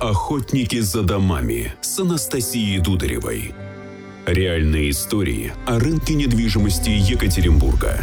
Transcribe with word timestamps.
Охотники 0.00 0.80
за 0.80 1.02
домами 1.02 1.74
с 1.82 1.98
Анастасией 1.98 2.78
Дударевой. 2.78 3.52
Реальные 4.24 4.92
истории 4.92 5.52
о 5.66 5.78
рынке 5.78 6.14
недвижимости 6.14 6.88
Екатеринбурга. 6.88 8.00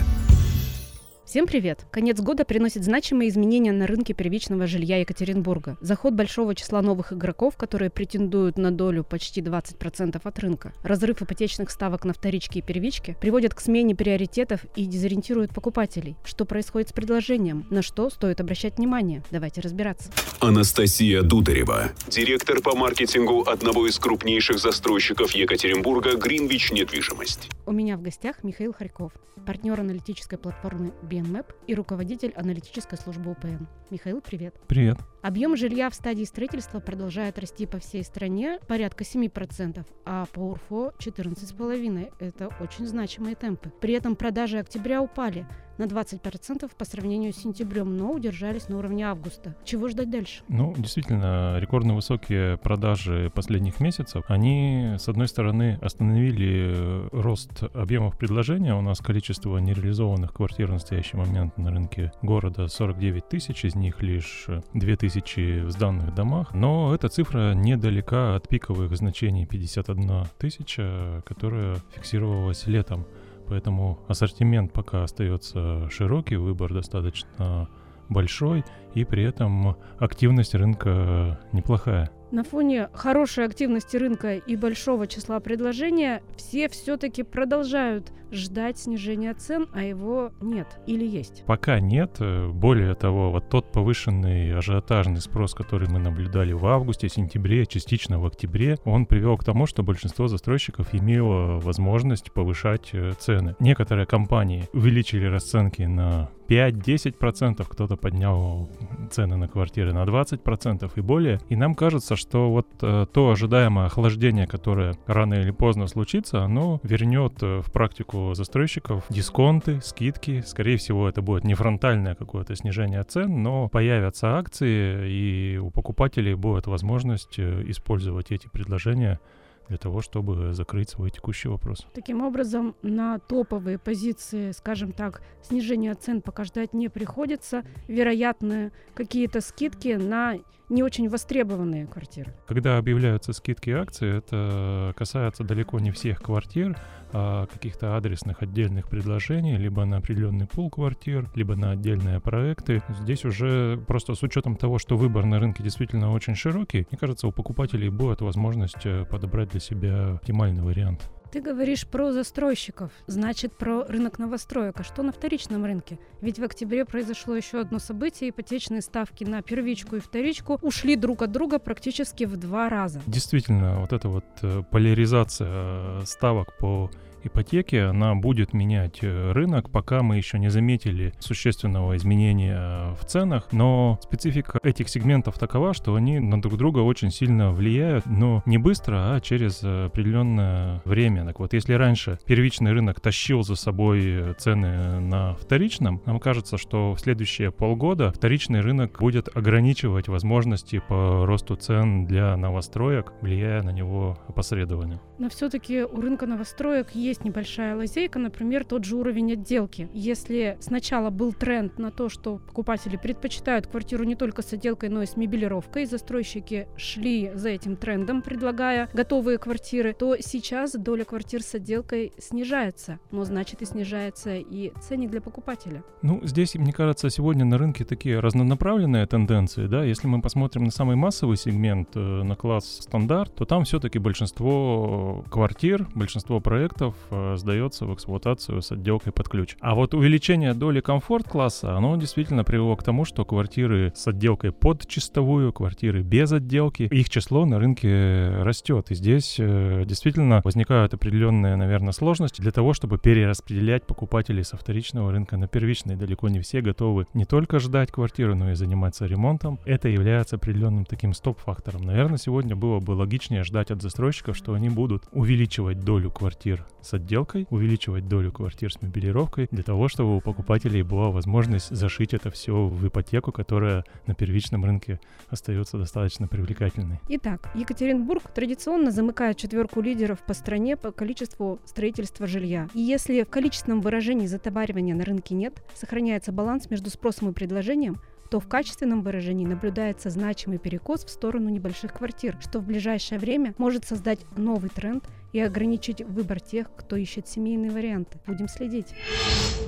Всем 1.27 1.45
привет! 1.45 1.85
Конец 1.91 2.21
года 2.21 2.45
приносит 2.45 2.85
значимые 2.85 3.27
изменения 3.27 3.73
на 3.73 3.85
рынке 3.85 4.13
первичного 4.13 4.65
жилья 4.65 5.01
Екатеринбурга. 5.01 5.77
Заход 5.81 6.13
большого 6.13 6.55
числа 6.55 6.81
новых 6.81 7.11
игроков, 7.11 7.57
которые 7.57 7.89
претендуют 7.89 8.57
на 8.57 8.71
долю 8.71 9.03
почти 9.03 9.41
20% 9.41 10.21
от 10.23 10.39
рынка. 10.39 10.71
Разрыв 10.83 11.21
ипотечных 11.21 11.69
ставок 11.69 12.05
на 12.05 12.13
вторички 12.13 12.59
и 12.59 12.61
первички 12.61 13.17
приводит 13.19 13.53
к 13.53 13.59
смене 13.59 13.93
приоритетов 13.93 14.61
и 14.77 14.85
дезориентирует 14.85 15.53
покупателей. 15.53 16.15
Что 16.23 16.45
происходит 16.45 16.91
с 16.91 16.93
предложением? 16.93 17.67
На 17.69 17.81
что 17.81 18.09
стоит 18.09 18.39
обращать 18.39 18.77
внимание? 18.77 19.21
Давайте 19.29 19.59
разбираться. 19.59 20.09
Анастасия 20.39 21.23
Дударева, 21.23 21.91
директор 22.07 22.61
по 22.61 22.73
маркетингу 22.73 23.41
одного 23.41 23.85
из 23.87 23.99
крупнейших 23.99 24.59
застройщиков 24.59 25.31
Екатеринбурга 25.31 26.15
«Гринвич 26.15 26.71
Недвижимость». 26.71 27.49
У 27.65 27.73
меня 27.73 27.97
в 27.97 28.01
гостях 28.01 28.45
Михаил 28.45 28.71
Харьков, 28.71 29.11
партнер 29.45 29.77
аналитической 29.77 30.37
платформы 30.37 30.93
BNMAP 31.27 31.53
и 31.67 31.75
руководитель 31.75 32.33
аналитической 32.35 32.97
службы 32.97 33.31
УПН. 33.31 33.65
Михаил, 33.89 34.21
привет. 34.21 34.55
Привет. 34.67 34.97
Объем 35.21 35.55
жилья 35.57 35.89
в 35.89 35.95
стадии 35.95 36.23
строительства 36.23 36.79
продолжает 36.79 37.37
расти 37.37 37.65
по 37.65 37.79
всей 37.79 38.03
стране 38.03 38.59
порядка 38.67 39.03
7%, 39.03 39.85
а 40.05 40.25
по 40.31 40.39
УРФО 40.39 40.93
14,5%. 40.99 42.13
Это 42.19 42.49
очень 42.59 42.85
значимые 42.85 43.35
темпы. 43.35 43.71
При 43.81 43.93
этом 43.93 44.15
продажи 44.15 44.57
октября 44.57 45.01
упали 45.01 45.45
на 45.77 45.83
20% 45.83 46.69
по 46.77 46.85
сравнению 46.85 47.33
с 47.33 47.37
сентябрем, 47.37 47.97
но 47.97 48.11
удержались 48.11 48.69
на 48.69 48.77
уровне 48.77 49.05
августа. 49.05 49.55
Чего 49.63 49.87
ждать 49.87 50.09
дальше? 50.09 50.43
Ну, 50.47 50.73
действительно, 50.77 51.57
рекордно 51.59 51.95
высокие 51.95 52.57
продажи 52.57 53.31
последних 53.33 53.79
месяцев, 53.79 54.25
они, 54.27 54.95
с 54.97 55.07
одной 55.07 55.27
стороны, 55.27 55.77
остановили 55.81 56.73
э, 56.73 57.09
рост 57.11 57.63
объемов 57.73 58.17
предложения. 58.17 58.75
У 58.75 58.81
нас 58.81 58.99
количество 58.99 59.57
нереализованных 59.57 60.33
квартир 60.33 60.67
в 60.67 60.73
настоящий 60.73 61.17
момент 61.17 61.57
на 61.57 61.71
рынке 61.71 62.11
города 62.21 62.67
49 62.67 63.27
тысяч, 63.29 63.65
из 63.65 63.75
них 63.75 64.01
лишь 64.01 64.47
2 64.73 64.95
тысячи 64.95 65.61
в 65.61 65.71
сданных 65.71 66.13
домах. 66.13 66.53
Но 66.53 66.93
эта 66.93 67.09
цифра 67.09 67.53
недалека 67.53 68.35
от 68.35 68.47
пиковых 68.47 68.95
значений 68.95 69.45
51 69.45 70.25
тысяча, 70.37 71.23
которая 71.25 71.77
фиксировалась 71.93 72.67
летом. 72.67 73.05
Поэтому 73.47 73.99
ассортимент 74.07 74.73
пока 74.73 75.03
остается 75.03 75.89
широкий, 75.89 76.35
выбор 76.35 76.73
достаточно 76.73 77.69
большой, 78.09 78.63
и 78.93 79.05
при 79.05 79.23
этом 79.23 79.77
активность 79.99 80.55
рынка 80.55 81.39
неплохая. 81.51 82.11
На 82.31 82.43
фоне 82.43 82.89
хорошей 82.93 83.45
активности 83.45 83.95
рынка 83.95 84.35
и 84.35 84.55
большого 84.57 85.07
числа 85.07 85.39
предложения 85.39 86.21
все 86.35 86.67
все-таки 86.67 87.23
продолжают 87.23 88.11
ждать 88.31 88.77
снижения 88.77 89.33
цен, 89.33 89.67
а 89.73 89.83
его 89.83 90.31
нет 90.41 90.67
или 90.85 91.05
есть? 91.05 91.43
Пока 91.45 91.79
нет. 91.79 92.19
Более 92.19 92.93
того, 92.95 93.31
вот 93.31 93.49
тот 93.49 93.71
повышенный 93.71 94.57
ажиотажный 94.57 95.21
спрос, 95.21 95.53
который 95.53 95.87
мы 95.89 95.99
наблюдали 95.99 96.51
в 96.51 96.65
августе, 96.65 97.07
сентябре, 97.07 97.65
частично 97.65 98.19
в 98.19 98.25
октябре, 98.25 98.77
он 98.83 99.05
привел 99.05 99.37
к 99.37 99.45
тому, 99.45 99.65
что 99.65 99.83
большинство 99.83 100.27
застройщиков 100.27 100.93
имело 100.93 101.59
возможность 101.59 102.33
повышать 102.33 102.89
э, 102.91 103.13
цены. 103.17 103.55
Некоторые 103.59 104.05
компании 104.05 104.67
увеличили 104.73 105.25
расценки 105.25 105.83
на 105.83 106.29
5-10%, 106.47 107.65
кто-то 107.67 107.95
поднял 107.97 108.69
цены 109.11 109.37
на 109.37 109.47
квартиры 109.47 109.93
на 109.93 110.03
20% 110.03 110.91
и 110.95 111.01
более. 111.01 111.39
И 111.49 111.55
нам 111.55 111.75
кажется, 111.75 112.15
что 112.15 112.49
вот 112.49 112.67
э, 112.81 113.05
то 113.11 113.31
ожидаемое 113.31 113.87
охлаждение, 113.87 114.47
которое 114.47 114.95
рано 115.05 115.35
или 115.35 115.51
поздно 115.51 115.87
случится, 115.87 116.43
оно 116.43 116.79
вернет 116.83 117.41
э, 117.41 117.61
в 117.61 117.71
практику 117.71 118.33
застройщиков 118.33 119.03
дисконты, 119.09 119.81
скидки. 119.81 120.43
Скорее 120.45 120.77
всего, 120.77 121.07
это 121.07 121.21
будет 121.21 121.43
не 121.43 121.53
фронтальное 121.53 122.15
какое-то 122.15 122.55
снижение 122.55 123.03
цен, 123.03 123.43
но 123.43 123.67
появятся 123.69 124.37
акции, 124.37 125.09
и 125.09 125.57
у 125.57 125.69
покупателей 125.69 126.33
будет 126.33 126.67
возможность 126.67 127.39
э, 127.39 127.63
использовать 127.67 128.31
эти 128.31 128.47
предложения 128.47 129.19
для 129.67 129.77
того, 129.77 130.01
чтобы 130.01 130.53
закрыть 130.53 130.89
свой 130.89 131.09
текущий 131.09 131.49
вопрос. 131.49 131.85
Таким 131.93 132.21
образом, 132.21 132.75
на 132.81 133.19
топовые 133.19 133.77
позиции, 133.77 134.51
скажем 134.51 134.91
так, 134.91 135.21
снижения 135.41 135.93
цен 135.95 136.21
пока 136.21 136.43
ждать 136.43 136.73
не 136.73 136.89
приходится. 136.89 137.63
Вероятно, 137.87 138.71
какие-то 138.93 139.41
скидки 139.41 139.89
на 139.89 140.35
не 140.69 140.83
очень 140.83 141.07
востребованные 141.09 141.87
квартиры. 141.87 142.33
Когда 142.45 142.77
объявляются 142.77 143.31
скидки 143.31 143.69
и 143.69 143.73
акции, 143.73 144.17
это 144.17 144.93
касается 144.97 145.43
далеко 145.43 145.79
не 145.79 145.91
всех 145.91 146.21
квартир, 146.21 146.77
а 147.13 147.45
каких-то 147.45 147.95
адресных 147.95 148.41
отдельных 148.41 148.89
предложений, 148.89 149.57
либо 149.57 149.85
на 149.85 149.97
определенный 149.97 150.45
пул 150.45 150.69
квартир, 150.69 151.29
либо 151.35 151.55
на 151.55 151.71
отдельные 151.71 152.19
проекты. 152.19 152.83
Здесь 152.89 153.23
уже 153.23 153.81
просто 153.87 154.13
с 154.13 154.23
учетом 154.23 154.57
того, 154.57 154.77
что 154.77 154.97
выбор 154.97 155.25
на 155.25 155.39
рынке 155.39 155.63
действительно 155.63 156.11
очень 156.11 156.35
широкий, 156.35 156.85
мне 156.91 156.97
кажется, 156.97 157.27
у 157.27 157.31
покупателей 157.31 157.89
будет 157.89 158.19
возможность 158.21 158.85
э, 158.85 159.05
подобрать 159.05 159.53
для 159.57 159.59
себя 159.59 160.13
оптимальный 160.15 160.63
вариант. 160.63 161.09
Ты 161.31 161.41
говоришь 161.41 161.85
про 161.85 162.13
застройщиков, 162.13 162.91
значит 163.05 163.57
про 163.57 163.83
рынок 163.83 164.17
новостроек. 164.17 164.79
А 164.79 164.83
что 164.83 165.03
на 165.03 165.11
вторичном 165.11 165.65
рынке? 165.65 165.99
Ведь 166.21 166.39
в 166.39 166.43
октябре 166.43 166.85
произошло 166.85 167.35
еще 167.35 167.59
одно 167.59 167.79
событие. 167.79 168.29
Ипотечные 168.29 168.81
ставки 168.81 169.25
на 169.25 169.41
первичку 169.41 169.97
и 169.97 169.99
вторичку 169.99 170.57
ушли 170.61 170.95
друг 170.95 171.21
от 171.21 171.31
друга 171.31 171.59
практически 171.59 172.23
в 172.23 172.37
два 172.37 172.69
раза. 172.69 173.01
Действительно, 173.07 173.81
вот 173.81 173.91
эта 173.91 174.07
вот 174.07 174.25
э, 174.41 174.63
поляризация 174.71 175.49
э, 175.49 176.01
ставок 176.05 176.57
по 176.57 176.89
ипотеки, 177.27 177.75
она 177.75 178.15
будет 178.15 178.53
менять 178.53 178.99
э, 179.01 179.31
рынок, 179.31 179.69
пока 179.69 180.01
мы 180.01 180.17
еще 180.17 180.39
не 180.39 180.49
заметили 180.49 181.13
существенного 181.19 181.95
изменения 181.97 182.95
в 182.99 183.05
ценах, 183.05 183.49
но 183.51 183.99
специфика 184.01 184.59
этих 184.63 184.89
сегментов 184.89 185.37
такова, 185.37 185.73
что 185.73 185.95
они 185.95 186.19
на 186.19 186.41
друг 186.41 186.57
друга 186.57 186.79
очень 186.79 187.11
сильно 187.11 187.51
влияют, 187.51 188.05
но 188.05 188.41
не 188.45 188.57
быстро, 188.57 189.15
а 189.15 189.21
через 189.21 189.63
определенное 189.63 190.81
время. 190.85 191.25
Так 191.25 191.39
вот, 191.39 191.53
если 191.53 191.73
раньше 191.73 192.19
первичный 192.25 192.71
рынок 192.71 192.99
тащил 192.99 193.43
за 193.43 193.55
собой 193.55 194.33
цены 194.37 194.99
на 194.99 195.35
вторичном, 195.35 196.01
нам 196.05 196.19
кажется, 196.19 196.57
что 196.57 196.93
в 196.93 196.99
следующие 196.99 197.51
полгода 197.51 198.11
вторичный 198.11 198.61
рынок 198.61 198.97
будет 198.99 199.35
ограничивать 199.35 200.07
возможности 200.07 200.81
по 200.87 201.25
росту 201.25 201.55
цен 201.55 202.05
для 202.05 202.35
новостроек, 202.37 203.13
влияя 203.21 203.61
на 203.63 203.71
него 203.71 204.17
опосредованно. 204.27 205.01
Но 205.17 205.29
все-таки 205.29 205.83
у 205.83 206.01
рынка 206.01 206.25
новостроек 206.25 206.91
есть 206.93 207.16
есть 207.17 207.25
небольшая 207.25 207.75
лазейка, 207.75 208.19
например, 208.19 208.63
тот 208.63 208.85
же 208.85 208.95
уровень 208.95 209.33
отделки. 209.33 209.89
Если 209.93 210.57
сначала 210.59 211.09
был 211.09 211.33
тренд 211.33 211.79
на 211.79 211.89
то, 211.89 212.09
что 212.09 212.37
покупатели 212.37 212.95
предпочитают 212.95 213.65
квартиру 213.65 214.03
не 214.03 214.15
только 214.15 214.43
с 214.43 214.53
отделкой, 214.53 214.89
но 214.89 215.01
и 215.01 215.07
с 215.07 215.17
мебелировкой, 215.17 215.85
застройщики 215.85 216.67
шли 216.77 217.31
за 217.33 217.49
этим 217.49 217.75
трендом, 217.75 218.21
предлагая 218.21 218.89
готовые 218.93 219.39
квартиры, 219.39 219.93
то 219.93 220.15
сейчас 220.19 220.73
доля 220.73 221.05
квартир 221.05 221.41
с 221.41 221.55
отделкой 221.55 222.13
снижается, 222.19 222.99
но 223.11 223.23
значит 223.23 223.61
и 223.61 223.65
снижается 223.65 224.35
и 224.35 224.71
ценник 224.81 225.09
для 225.09 225.21
покупателя. 225.21 225.83
Ну, 226.03 226.19
здесь, 226.23 226.53
мне 226.55 226.71
кажется, 226.71 227.09
сегодня 227.09 227.45
на 227.45 227.57
рынке 227.57 227.83
такие 227.83 228.19
разнонаправленные 228.19 229.07
тенденции, 229.07 229.65
да, 229.65 229.83
если 229.83 230.07
мы 230.07 230.21
посмотрим 230.21 230.65
на 230.65 230.71
самый 230.71 230.95
массовый 230.95 231.37
сегмент, 231.37 231.89
э, 231.95 231.99
на 231.99 232.35
класс 232.35 232.81
стандарт, 232.81 233.33
то 233.33 233.45
там 233.45 233.63
все-таки 233.63 233.97
большинство 233.97 235.25
квартир, 235.31 235.87
большинство 235.95 236.39
проектов 236.39 236.95
сдается 237.35 237.85
в 237.85 237.93
эксплуатацию 237.93 238.61
с 238.61 238.71
отделкой 238.71 239.13
под 239.13 239.29
ключ. 239.29 239.55
А 239.59 239.75
вот 239.75 239.93
увеличение 239.93 240.53
доли 240.53 240.81
комфорт-класса, 240.81 241.75
оно 241.75 241.95
действительно 241.97 242.43
привело 242.43 242.75
к 242.75 242.83
тому, 242.83 243.05
что 243.05 243.25
квартиры 243.25 243.91
с 243.95 244.07
отделкой 244.07 244.51
под 244.51 244.87
чистовую, 244.87 245.53
квартиры 245.53 246.01
без 246.01 246.31
отделки, 246.31 246.83
их 246.83 247.09
число 247.09 247.45
на 247.45 247.59
рынке 247.59 248.29
растет. 248.41 248.91
И 248.91 248.95
здесь 248.95 249.37
э, 249.39 249.83
действительно 249.85 250.41
возникают 250.43 250.93
определенные, 250.93 251.55
наверное, 251.55 251.91
сложности 251.93 252.41
для 252.41 252.51
того, 252.51 252.73
чтобы 252.73 252.97
перераспределять 252.97 253.85
покупателей 253.85 254.43
со 254.43 254.57
вторичного 254.57 255.11
рынка 255.11 255.37
на 255.37 255.47
первичный. 255.47 255.95
Далеко 255.95 256.29
не 256.29 256.39
все 256.39 256.61
готовы 256.61 257.07
не 257.13 257.25
только 257.25 257.59
ждать 257.59 257.91
квартиру, 257.91 258.35
но 258.35 258.51
и 258.51 258.55
заниматься 258.55 259.05
ремонтом. 259.05 259.59
Это 259.65 259.89
является 259.89 260.35
определенным 260.35 260.85
таким 260.85 261.13
стоп-фактором. 261.13 261.81
Наверное, 261.81 262.17
сегодня 262.17 262.55
было 262.55 262.79
бы 262.79 262.91
логичнее 262.91 263.43
ждать 263.43 263.71
от 263.71 263.81
застройщиков, 263.81 264.35
что 264.35 264.53
они 264.53 264.69
будут 264.69 265.03
увеличивать 265.11 265.79
долю 265.79 266.11
квартир 266.11 266.65
с 266.87 266.93
отделкой, 266.93 267.47
увеличивать 267.49 268.07
долю 268.07 268.31
квартир 268.31 268.71
с 268.71 268.81
мебелировкой, 268.81 269.47
для 269.51 269.63
того, 269.63 269.87
чтобы 269.89 270.17
у 270.17 270.21
покупателей 270.21 270.81
была 270.83 271.09
возможность 271.09 271.75
зашить 271.75 272.13
это 272.13 272.31
все 272.31 272.67
в 272.67 272.87
ипотеку, 272.87 273.31
которая 273.31 273.83
на 274.05 274.15
первичном 274.15 274.63
рынке 274.63 274.99
остается 275.29 275.77
достаточно 275.77 276.27
привлекательной. 276.27 276.99
Итак, 277.09 277.51
Екатеринбург 277.55 278.23
традиционно 278.33 278.91
замыкает 278.91 279.37
четверку 279.37 279.81
лидеров 279.81 280.19
по 280.19 280.33
стране 280.33 280.77
по 280.77 280.91
количеству 280.91 281.59
строительства 281.65 282.25
жилья. 282.25 282.69
И 282.73 282.79
если 282.79 283.23
в 283.23 283.29
количественном 283.29 283.81
выражении 283.81 284.27
затоваривания 284.27 284.95
на 284.95 285.03
рынке 285.03 285.35
нет, 285.35 285.61
сохраняется 285.75 286.31
баланс 286.31 286.69
между 286.69 286.89
спросом 286.89 287.29
и 287.29 287.33
предложением, 287.33 287.97
то 288.29 288.39
в 288.39 288.47
качественном 288.47 289.01
выражении 289.01 289.45
наблюдается 289.45 290.09
значимый 290.09 290.57
перекос 290.57 291.05
в 291.05 291.09
сторону 291.09 291.49
небольших 291.49 291.93
квартир, 291.93 292.37
что 292.41 292.59
в 292.59 292.65
ближайшее 292.65 293.19
время 293.19 293.53
может 293.57 293.85
создать 293.85 294.19
новый 294.35 294.69
тренд 294.69 295.03
и 295.33 295.39
ограничить 295.39 296.01
выбор 296.01 296.39
тех, 296.39 296.67
кто 296.75 296.95
ищет 296.95 297.27
семейные 297.27 297.71
варианты. 297.71 298.19
Будем 298.25 298.47
следить. 298.47 298.87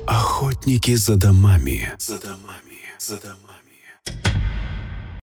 Охотники 0.07 0.95
за 0.95 1.15
домами. 1.15 1.91
За 1.97 2.19
домами. 2.19 2.79
За 2.97 3.19
домами. 3.21 3.69